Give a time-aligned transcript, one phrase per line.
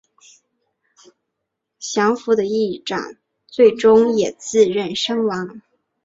[1.77, 5.61] 降伏的义长最终也自刃身亡。